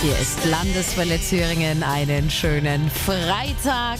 [0.00, 1.82] Hier ist Landeswelle Thüringen.
[1.82, 3.98] Einen schönen Freitag.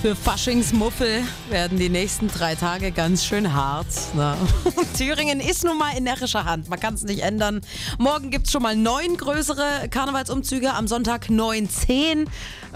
[0.00, 3.86] Für Faschingsmuffel werden die nächsten drei Tage ganz schön hart.
[4.14, 4.34] Ne?
[4.96, 6.70] Thüringen ist nun mal in närrischer Hand.
[6.70, 7.60] Man kann es nicht ändern.
[7.98, 10.72] Morgen gibt es schon mal neun größere Karnevalsumzüge.
[10.72, 12.24] Am Sonntag neun, zehn.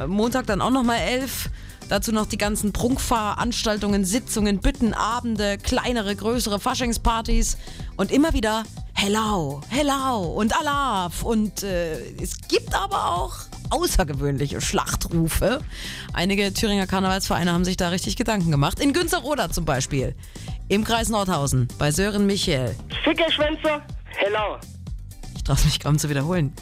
[0.06, 1.48] Montag dann auch noch mal elf.
[1.88, 7.56] Dazu noch die ganzen Prunkveranstaltungen, Sitzungen, Bütten, Abende, kleinere, größere Faschingspartys
[7.96, 8.64] und immer wieder
[8.96, 11.24] Hello, Hello und Alaf.
[11.24, 13.34] Und äh, es gibt aber auch
[13.70, 15.60] außergewöhnliche Schlachtrufe.
[16.12, 18.78] Einige Thüringer Karnevalsvereine haben sich da richtig Gedanken gemacht.
[18.80, 20.14] In Günzerroda zum Beispiel.
[20.68, 22.74] Im Kreis Nordhausen bei Sören Michael.
[23.02, 23.82] Fickerschwänzer,
[24.16, 24.58] hello.
[25.36, 26.54] Ich traue mich kaum zu wiederholen.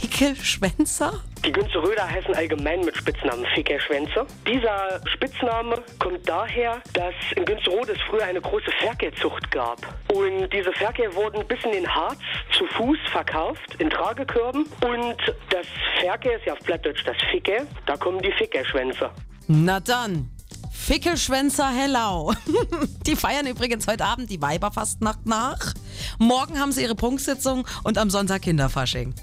[0.00, 1.12] Fickelschwänzer?
[1.44, 4.26] Die Günzerröder heißen allgemein mit Spitznamen Fickerschwänze.
[4.46, 9.78] Dieser Spitzname kommt daher, dass in Günzerrode es früher eine große Ferkelzucht gab.
[10.12, 12.18] Und diese Ferkel wurden bis in den Harz
[12.56, 14.64] zu Fuß verkauft, in Tragekörben.
[14.84, 15.16] Und
[15.50, 15.66] das
[16.00, 19.10] Ferkel ist ja auf Plattdeutsch das Ficke, da kommen die Fickerschwänze.
[19.46, 20.30] Na dann.
[20.70, 22.32] Fickelschwänzer Hellau.
[23.06, 25.74] Die feiern übrigens heute Abend die Weiberfastnacht nach.
[26.18, 29.14] Morgen haben sie ihre Prunksitzung und am Sonntag Kinderfasching.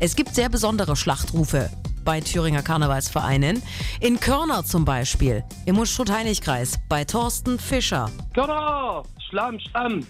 [0.00, 1.70] Es gibt sehr besondere Schlachtrufe
[2.04, 3.62] bei Thüringer Karnevalsvereinen.
[4.00, 8.10] In Körner zum Beispiel, im Unstrut-Heinig-Kreis, bei Thorsten Fischer.
[8.34, 10.06] Körner, Schlamm, Schlamm.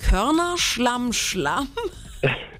[0.00, 1.68] Körner, Schlamm, Schlamm?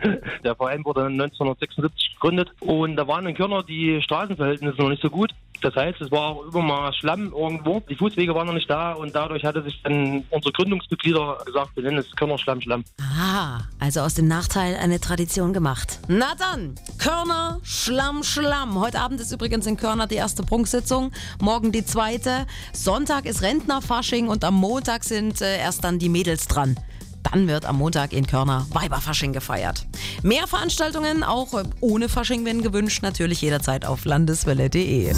[0.45, 5.11] Der Verein wurde 1976 gegründet und da waren in Körner die Straßenverhältnisse noch nicht so
[5.11, 5.33] gut.
[5.62, 7.81] Das heißt, es war auch immer mal Schlamm irgendwo.
[7.89, 11.84] Die Fußwege waren noch nicht da und dadurch hatte sich dann unsere Gründungsmitglieder gesagt, wir
[11.84, 12.84] nennen es Körner Schlamm Schlamm.
[13.00, 16.00] Ah, also aus dem Nachteil eine Tradition gemacht.
[16.09, 18.81] Na dann, Körner, Schlamm, Schlamm.
[18.81, 22.47] Heute Abend ist übrigens in Körner die erste Prunksitzung, morgen die zweite.
[22.72, 26.77] Sonntag ist Rentnerfasching und am Montag sind äh, erst dann die Mädels dran.
[27.23, 29.87] Dann wird am Montag in Körner Weiberfasching gefeiert.
[30.23, 35.12] Mehr Veranstaltungen, auch ohne Fasching, wenn gewünscht, natürlich jederzeit auf landeswelle.de.